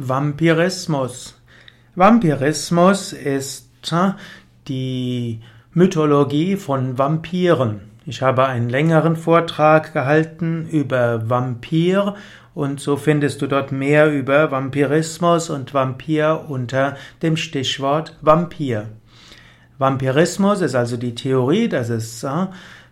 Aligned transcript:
Vampirismus. 0.00 1.34
Vampirismus 1.96 3.12
ist 3.12 3.68
die 4.68 5.40
Mythologie 5.72 6.54
von 6.54 6.96
Vampiren. 6.96 7.80
Ich 8.06 8.22
habe 8.22 8.46
einen 8.46 8.68
längeren 8.68 9.16
Vortrag 9.16 9.92
gehalten 9.92 10.68
über 10.70 11.28
Vampir 11.28 12.14
und 12.54 12.78
so 12.78 12.96
findest 12.96 13.42
du 13.42 13.48
dort 13.48 13.72
mehr 13.72 14.12
über 14.12 14.52
Vampirismus 14.52 15.50
und 15.50 15.74
Vampir 15.74 16.44
unter 16.48 16.96
dem 17.22 17.36
Stichwort 17.36 18.16
Vampir. 18.20 18.90
Vampirismus 19.78 20.60
ist 20.60 20.76
also 20.76 20.96
die 20.96 21.16
Theorie, 21.16 21.68
dass 21.68 21.88
es 21.88 22.24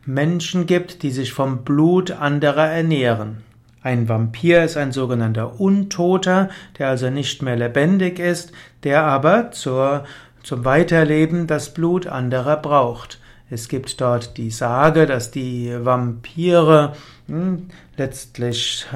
Menschen 0.05 0.67
gibt, 0.67 1.05
die 1.05 1.13
sich 1.13 1.33
vom 1.33 1.63
Blut 1.63 2.11
anderer 2.11 2.67
ernähren. 2.67 3.45
Ein 3.87 4.09
Vampir 4.09 4.65
ist 4.65 4.77
ein 4.77 4.91
sogenannter 4.91 5.61
Untoter, 5.61 6.49
der 6.77 6.89
also 6.89 7.09
nicht 7.09 7.41
mehr 7.43 7.55
lebendig 7.55 8.19
ist, 8.19 8.51
der 8.83 9.05
aber 9.05 9.53
zur, 9.53 10.05
zum 10.43 10.65
Weiterleben 10.65 11.47
das 11.47 11.73
Blut 11.73 12.09
anderer 12.09 12.57
braucht. 12.57 13.21
Es 13.49 13.69
gibt 13.69 14.01
dort 14.01 14.39
die 14.39 14.51
Sage, 14.51 15.07
dass 15.07 15.31
die 15.31 15.73
Vampire 15.73 16.95
hm, 17.29 17.69
letztlich 17.97 18.89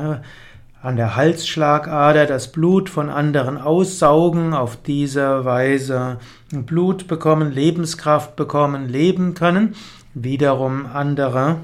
an 0.82 0.96
der 0.96 1.14
Halsschlagader 1.14 2.26
das 2.26 2.50
Blut 2.50 2.90
von 2.90 3.10
anderen 3.10 3.58
aussaugen, 3.58 4.54
auf 4.54 4.76
diese 4.76 5.44
Weise 5.44 6.18
Blut 6.50 7.06
bekommen, 7.06 7.52
Lebenskraft 7.52 8.34
bekommen, 8.34 8.88
leben 8.88 9.34
können. 9.34 9.76
Wiederum 10.14 10.86
andere 10.86 11.58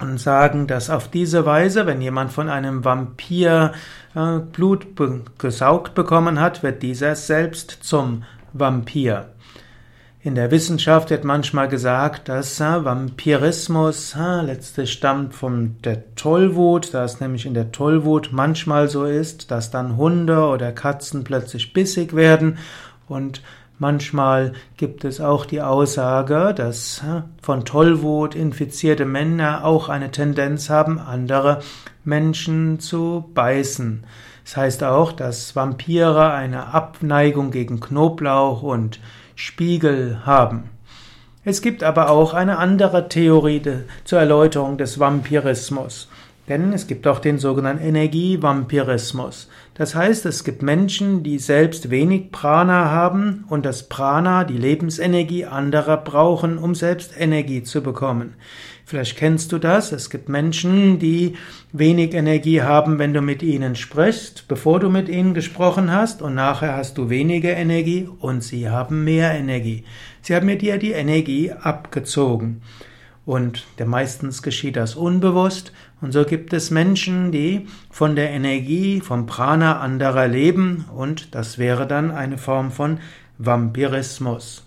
und 0.00 0.18
sagen, 0.18 0.66
dass 0.66 0.90
auf 0.90 1.08
diese 1.08 1.46
Weise, 1.46 1.86
wenn 1.86 2.00
jemand 2.00 2.32
von 2.32 2.48
einem 2.48 2.84
Vampir 2.84 3.72
äh, 4.14 4.38
Blut 4.38 4.86
gesaugt 5.38 5.94
bekommen 5.94 6.40
hat, 6.40 6.62
wird 6.62 6.82
dieser 6.82 7.14
selbst 7.14 7.78
zum 7.82 8.24
Vampir. 8.52 9.28
In 10.20 10.36
der 10.36 10.50
Wissenschaft 10.50 11.10
wird 11.10 11.22
manchmal 11.22 11.68
gesagt, 11.68 12.30
dass 12.30 12.58
äh, 12.58 12.84
Vampirismus 12.84 14.16
äh, 14.18 14.40
letztlich 14.40 14.90
stammt 14.90 15.34
von 15.34 15.76
der 15.84 16.14
Tollwut, 16.14 16.94
da 16.94 17.04
es 17.04 17.20
nämlich 17.20 17.44
in 17.44 17.52
der 17.52 17.72
Tollwut 17.72 18.30
manchmal 18.32 18.88
so 18.88 19.04
ist, 19.04 19.50
dass 19.50 19.70
dann 19.70 19.98
Hunde 19.98 20.46
oder 20.46 20.72
Katzen 20.72 21.24
plötzlich 21.24 21.74
bissig 21.74 22.16
werden 22.16 22.56
und 23.06 23.42
Manchmal 23.78 24.52
gibt 24.76 25.04
es 25.04 25.20
auch 25.20 25.46
die 25.46 25.60
Aussage, 25.60 26.54
dass 26.56 27.02
von 27.42 27.64
Tollwut 27.64 28.36
infizierte 28.36 29.04
Männer 29.04 29.64
auch 29.64 29.88
eine 29.88 30.12
Tendenz 30.12 30.70
haben, 30.70 31.00
andere 31.00 31.60
Menschen 32.04 32.78
zu 32.78 33.30
beißen. 33.34 34.04
Das 34.44 34.56
heißt 34.56 34.84
auch, 34.84 35.10
dass 35.10 35.56
Vampire 35.56 36.32
eine 36.32 36.68
Abneigung 36.68 37.50
gegen 37.50 37.80
Knoblauch 37.80 38.62
und 38.62 39.00
Spiegel 39.34 40.20
haben. 40.24 40.70
Es 41.44 41.60
gibt 41.60 41.82
aber 41.82 42.10
auch 42.10 42.32
eine 42.32 42.58
andere 42.58 43.08
Theorie 43.08 43.60
zur 44.04 44.18
Erläuterung 44.20 44.78
des 44.78 45.00
Vampirismus. 45.00 46.08
Denn 46.48 46.74
es 46.74 46.86
gibt 46.86 47.06
auch 47.06 47.20
den 47.20 47.38
sogenannten 47.38 47.82
Energievampirismus. 47.82 49.48
Das 49.72 49.94
heißt, 49.94 50.26
es 50.26 50.44
gibt 50.44 50.62
Menschen, 50.62 51.22
die 51.22 51.38
selbst 51.38 51.88
wenig 51.90 52.32
Prana 52.32 52.90
haben 52.90 53.44
und 53.48 53.64
das 53.64 53.88
Prana, 53.88 54.44
die 54.44 54.58
Lebensenergie 54.58 55.46
anderer 55.46 55.96
brauchen, 55.96 56.58
um 56.58 56.74
selbst 56.74 57.18
Energie 57.18 57.62
zu 57.62 57.82
bekommen. 57.82 58.34
Vielleicht 58.86 59.16
kennst 59.16 59.50
du 59.52 59.58
das. 59.58 59.92
Es 59.92 60.10
gibt 60.10 60.28
Menschen, 60.28 60.98
die 60.98 61.36
wenig 61.72 62.12
Energie 62.12 62.60
haben, 62.60 62.98
wenn 62.98 63.14
du 63.14 63.22
mit 63.22 63.42
ihnen 63.42 63.74
sprichst, 63.74 64.46
bevor 64.46 64.78
du 64.78 64.90
mit 64.90 65.08
ihnen 65.08 65.32
gesprochen 65.32 65.90
hast, 65.90 66.20
und 66.20 66.34
nachher 66.34 66.76
hast 66.76 66.98
du 66.98 67.08
weniger 67.08 67.56
Energie 67.56 68.06
und 68.20 68.44
sie 68.44 68.68
haben 68.68 69.02
mehr 69.02 69.32
Energie. 69.32 69.84
Sie 70.20 70.34
haben 70.34 70.46
mit 70.46 70.60
dir 70.60 70.76
die 70.76 70.92
Energie 70.92 71.52
abgezogen. 71.52 72.60
Und 73.26 73.64
der 73.78 73.86
meistens 73.86 74.42
geschieht 74.42 74.76
das 74.76 74.94
unbewusst. 74.94 75.72
Und 76.00 76.12
so 76.12 76.24
gibt 76.24 76.52
es 76.52 76.70
Menschen, 76.70 77.32
die 77.32 77.66
von 77.90 78.16
der 78.16 78.30
Energie, 78.30 79.00
vom 79.00 79.26
Prana 79.26 79.80
anderer 79.80 80.28
leben. 80.28 80.84
Und 80.94 81.34
das 81.34 81.56
wäre 81.56 81.86
dann 81.86 82.10
eine 82.10 82.36
Form 82.36 82.70
von 82.70 82.98
Vampirismus. 83.38 84.64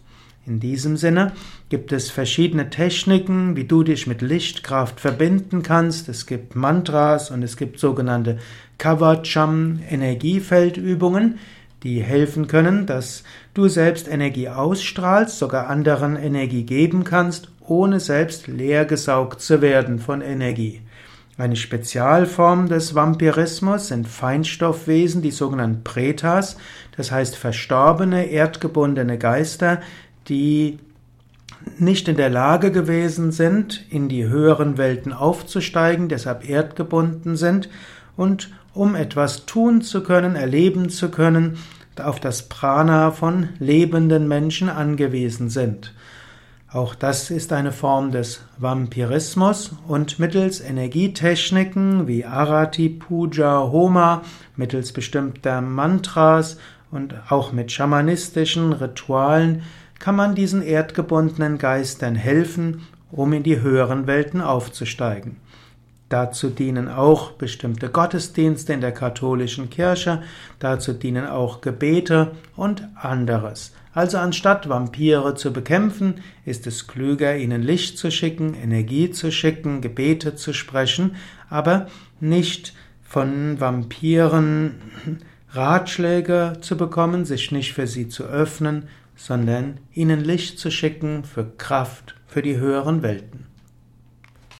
In 0.47 0.61
diesem 0.61 0.95
Sinne 0.95 1.33
gibt 1.67 1.91
es 1.91 2.09
verschiedene 2.09 2.69
Techniken, 2.69 3.57
wie 3.57 3.65
du 3.65 3.83
dich 3.83 4.07
mit 4.07 4.21
Lichtkraft 4.21 5.01
verbinden 5.01 5.61
kannst. 5.61 6.07
Es 6.07 6.25
gibt 6.25 6.55
Mantras 6.55 7.31
und 7.31 7.43
es 7.43 7.57
gibt 7.57 7.79
sogenannte 7.79 8.39
Kavacham 8.77 9.81
Energiefeldübungen, 9.89 11.37
die 11.83 12.01
helfen 12.01 12.47
können, 12.47 12.85
dass 12.85 13.23
du 13.53 13.67
selbst 13.67 14.07
Energie 14.07 14.49
ausstrahlst, 14.49 15.37
sogar 15.37 15.67
anderen 15.67 16.15
Energie 16.15 16.63
geben 16.63 17.03
kannst 17.03 17.49
ohne 17.67 17.99
selbst 17.99 18.47
leer 18.47 18.85
gesaugt 18.85 19.41
zu 19.41 19.61
werden 19.61 19.99
von 19.99 20.21
Energie. 20.21 20.81
Eine 21.37 21.55
Spezialform 21.55 22.67
des 22.67 22.95
Vampirismus 22.95 23.89
sind 23.89 24.07
Feinstoffwesen, 24.07 25.21
die 25.21 25.31
sogenannten 25.31 25.83
Pretas, 25.83 26.57
das 26.95 27.11
heißt 27.11 27.35
verstorbene, 27.35 28.25
erdgebundene 28.25 29.19
Geister, 29.19 29.81
die 30.29 30.79
nicht 31.77 32.07
in 32.07 32.17
der 32.17 32.29
Lage 32.29 32.71
gewesen 32.71 33.31
sind, 33.31 33.85
in 33.89 34.09
die 34.09 34.25
höheren 34.25 34.77
Welten 34.77 35.13
aufzusteigen, 35.13 36.09
deshalb 36.09 36.49
erdgebunden 36.49 37.35
sind 37.35 37.69
und 38.17 38.49
um 38.73 38.95
etwas 38.95 39.45
tun 39.45 39.81
zu 39.81 40.03
können, 40.03 40.35
erleben 40.35 40.89
zu 40.89 41.09
können, 41.09 41.57
auf 41.99 42.19
das 42.19 42.49
Prana 42.49 43.11
von 43.11 43.49
lebenden 43.59 44.27
Menschen 44.27 44.69
angewiesen 44.69 45.49
sind. 45.49 45.93
Auch 46.71 46.95
das 46.95 47.31
ist 47.31 47.53
eine 47.53 47.71
Form 47.71 48.11
des 48.11 48.41
Vampirismus 48.57 49.71
und 49.87 50.19
mittels 50.19 50.59
Energietechniken 50.59 52.07
wie 52.07 52.25
Arati, 52.25 52.89
Puja, 52.89 53.69
Homa, 53.71 54.21
mittels 54.57 54.91
bestimmter 54.91 55.61
Mantras 55.61 56.57
und 56.91 57.15
auch 57.29 57.53
mit 57.53 57.71
schamanistischen 57.71 58.73
Ritualen 58.73 59.63
kann 59.99 60.15
man 60.15 60.35
diesen 60.35 60.61
erdgebundenen 60.61 61.57
Geistern 61.57 62.15
helfen, 62.15 62.81
um 63.11 63.31
in 63.33 63.43
die 63.43 63.61
höheren 63.61 64.05
Welten 64.05 64.41
aufzusteigen. 64.41 65.37
Dazu 66.09 66.49
dienen 66.49 66.87
auch 66.87 67.33
bestimmte 67.33 67.89
Gottesdienste 67.89 68.71
in 68.71 68.79
der 68.79 68.93
katholischen 68.93 69.69
Kirche, 69.69 70.23
dazu 70.59 70.93
dienen 70.93 71.27
auch 71.27 71.59
Gebete 71.59 72.31
und 72.55 72.87
anderes. 72.95 73.73
Also 73.93 74.17
anstatt 74.17 74.69
Vampire 74.69 75.35
zu 75.35 75.51
bekämpfen, 75.51 76.21
ist 76.45 76.65
es 76.65 76.87
klüger, 76.87 77.35
ihnen 77.35 77.61
Licht 77.61 77.97
zu 77.97 78.09
schicken, 78.09 78.53
Energie 78.53 79.11
zu 79.11 79.31
schicken, 79.31 79.81
Gebete 79.81 80.35
zu 80.35 80.53
sprechen, 80.53 81.15
aber 81.49 81.87
nicht 82.19 82.73
von 83.03 83.59
Vampiren 83.59 84.75
Ratschläge 85.49 86.57
zu 86.61 86.77
bekommen, 86.77 87.25
sich 87.25 87.51
nicht 87.51 87.73
für 87.73 87.87
sie 87.87 88.07
zu 88.07 88.23
öffnen, 88.23 88.87
sondern 89.15 89.79
ihnen 89.93 90.23
Licht 90.23 90.59
zu 90.59 90.69
schicken 90.71 91.23
für 91.23 91.51
Kraft, 91.57 92.15
für 92.27 92.41
die 92.41 92.57
höheren 92.57 93.01
Welten. 93.01 93.47